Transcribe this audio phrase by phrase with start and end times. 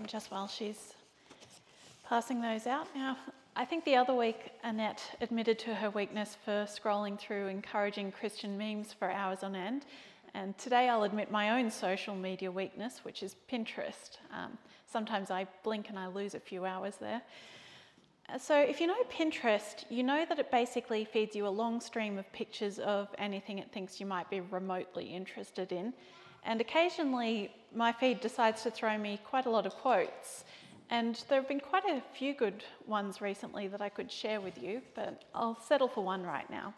[0.00, 0.94] And just while she's
[2.08, 3.18] passing those out now,
[3.54, 8.56] I think the other week Annette admitted to her weakness for scrolling through encouraging Christian
[8.56, 9.84] memes for hours on end.
[10.32, 14.16] And today I'll admit my own social media weakness, which is Pinterest.
[14.32, 14.56] Um,
[14.90, 17.20] sometimes I blink and I lose a few hours there.
[18.30, 21.78] Uh, so, if you know Pinterest, you know that it basically feeds you a long
[21.78, 25.92] stream of pictures of anything it thinks you might be remotely interested in.
[26.44, 30.44] And occasionally, my feed decides to throw me quite a lot of quotes.
[30.90, 34.60] And there have been quite a few good ones recently that I could share with
[34.60, 36.74] you, but I'll settle for one right now.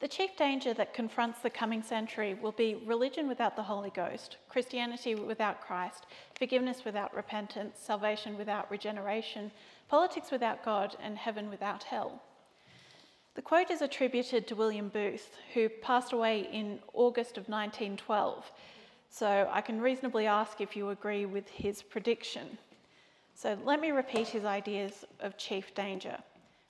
[0.00, 4.36] The chief danger that confronts the coming century will be religion without the Holy Ghost,
[4.48, 9.50] Christianity without Christ, forgiveness without repentance, salvation without regeneration,
[9.88, 12.22] politics without God, and heaven without hell.
[13.38, 18.50] The quote is attributed to William Booth, who passed away in August of 1912.
[19.10, 22.58] So I can reasonably ask if you agree with his prediction.
[23.36, 26.18] So let me repeat his ideas of chief danger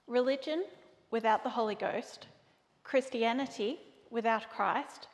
[0.07, 0.67] religion
[1.11, 2.27] without the Holy Ghost,
[2.85, 3.79] Christianity
[4.11, 5.09] without Christ,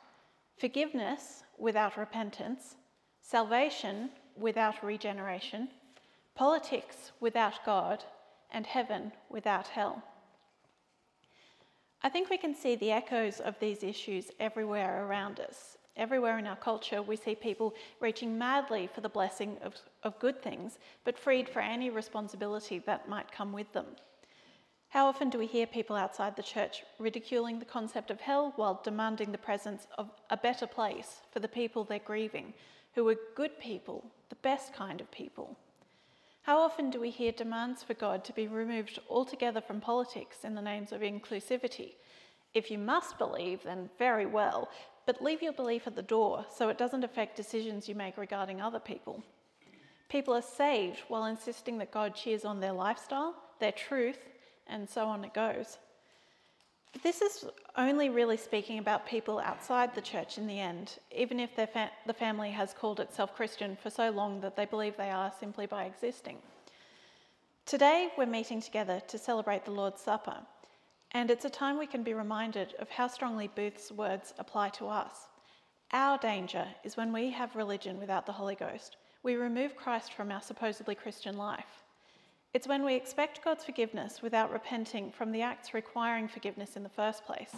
[0.57, 2.75] forgiveness without repentance,
[3.21, 5.69] salvation without regeneration,
[6.35, 8.03] politics without God,
[8.51, 10.03] and heaven without hell.
[12.05, 15.75] I think we can see the echoes of these issues everywhere around us.
[15.97, 20.39] Everywhere in our culture, we see people reaching madly for the blessing of, of good
[20.39, 23.87] things, but freed for any responsibility that might come with them.
[24.89, 28.81] How often do we hear people outside the church ridiculing the concept of hell while
[28.83, 32.53] demanding the presence of a better place for the people they're grieving,
[32.93, 35.57] who are good people, the best kind of people?
[36.45, 40.53] How often do we hear demands for God to be removed altogether from politics in
[40.53, 41.93] the names of inclusivity?
[42.53, 44.69] If you must believe, then very well,
[45.07, 48.61] but leave your belief at the door so it doesn't affect decisions you make regarding
[48.61, 49.23] other people.
[50.07, 54.19] People are saved while insisting that God cheers on their lifestyle, their truth,
[54.67, 55.79] and so on it goes.
[57.03, 57.45] This is
[57.77, 62.13] only really speaking about people outside the church in the end, even if fa- the
[62.13, 65.83] family has called itself Christian for so long that they believe they are simply by
[65.85, 66.37] existing.
[67.65, 70.37] Today, we're meeting together to celebrate the Lord's Supper,
[71.11, 74.87] and it's a time we can be reminded of how strongly Booth's words apply to
[74.87, 75.27] us.
[75.91, 78.97] Our danger is when we have religion without the Holy Ghost.
[79.21, 81.84] We remove Christ from our supposedly Christian life.
[82.55, 86.89] It's when we expect God's forgiveness without repenting from the acts requiring forgiveness in the
[86.89, 87.51] first place,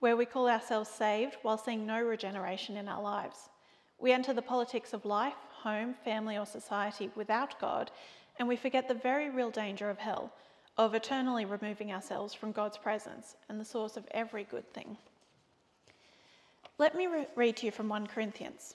[0.00, 3.50] where we call ourselves saved while seeing no regeneration in our lives.
[4.00, 7.92] We enter the politics of life, home, family, or society without God,
[8.40, 10.32] and we forget the very real danger of hell,
[10.76, 14.96] of eternally removing ourselves from God's presence and the source of every good thing.
[16.78, 18.74] Let me re- read to you from 1 Corinthians.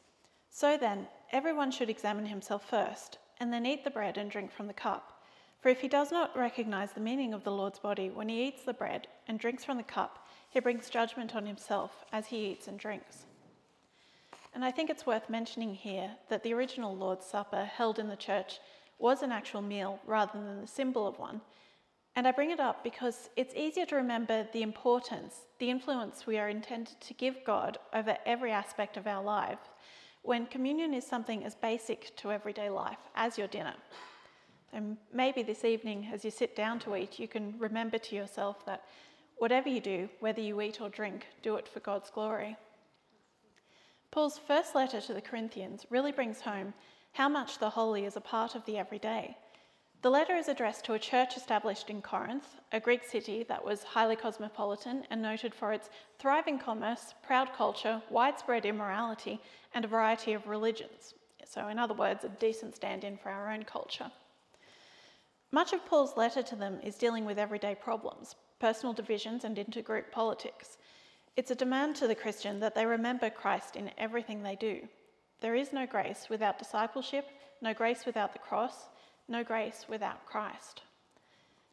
[0.49, 4.67] So then, everyone should examine himself first, and then eat the bread and drink from
[4.67, 5.16] the cup.
[5.59, 8.63] For if he does not recognize the meaning of the Lord's body when he eats
[8.63, 12.67] the bread and drinks from the cup, he brings judgment on himself as he eats
[12.67, 13.25] and drinks.
[14.53, 18.15] And I think it's worth mentioning here that the original Lord's Supper held in the
[18.15, 18.59] church
[18.99, 21.41] was an actual meal rather than the symbol of one.
[22.15, 26.39] And I bring it up because it's easier to remember the importance, the influence we
[26.39, 29.59] are intended to give God over every aspect of our life
[30.23, 33.75] when communion is something as basic to everyday life as your dinner.
[34.73, 38.65] And maybe this evening, as you sit down to eat, you can remember to yourself
[38.65, 38.83] that
[39.37, 42.57] whatever you do, whether you eat or drink, do it for God's glory.
[44.11, 46.73] Paul's first letter to the Corinthians really brings home
[47.13, 49.35] how much the holy is a part of the everyday.
[50.03, 53.83] The letter is addressed to a church established in Corinth, a Greek city that was
[53.83, 55.89] highly cosmopolitan and noted for its
[56.19, 59.41] thriving commerce, proud culture, widespread immorality,
[59.73, 61.15] and a variety of religions.
[61.45, 64.11] So, in other words, a decent stand in for our own culture.
[65.51, 70.11] Much of Paul's letter to them is dealing with everyday problems, personal divisions, and intergroup
[70.11, 70.77] politics.
[71.37, 74.87] It's a demand to the Christian that they remember Christ in everything they do.
[75.39, 77.29] There is no grace without discipleship,
[77.61, 78.87] no grace without the cross,
[79.27, 80.81] no grace without Christ.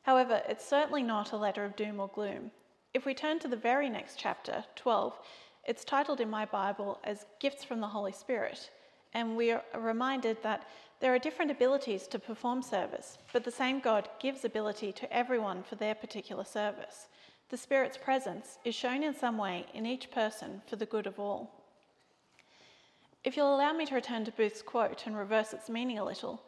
[0.02, 2.50] However, it's certainly not a letter of doom or gloom.
[2.92, 5.18] If we turn to the very next chapter, 12,
[5.66, 8.70] it's titled in my Bible as Gifts from the Holy Spirit,
[9.14, 10.68] and we are reminded that
[11.00, 15.62] there are different abilities to perform service, but the same God gives ability to everyone
[15.62, 17.08] for their particular service.
[17.50, 21.18] The Spirit's presence is shown in some way in each person for the good of
[21.18, 21.50] all.
[23.22, 26.42] If you'll allow me to return to Booth's quote and reverse its meaning a little,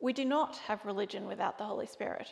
[0.00, 2.28] we do not have religion without the Holy Spirit.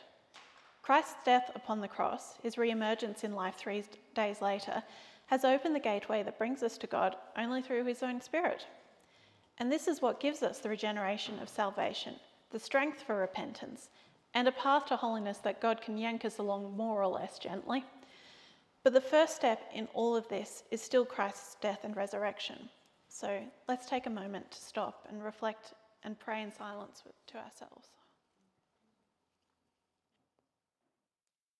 [0.82, 3.84] Christ's death upon the cross, his re emergence in life three
[4.14, 4.82] days later,
[5.26, 8.66] has opened the gateway that brings us to God only through his own Spirit.
[9.60, 12.14] And this is what gives us the regeneration of salvation
[12.50, 13.90] the strength for repentance,
[14.34, 17.84] and a path to holiness that God can yank us along more or less gently.
[18.82, 22.68] But the first step in all of this is still Christ's death and resurrection.
[23.08, 27.88] So let's take a moment to stop and reflect and pray in silence to ourselves.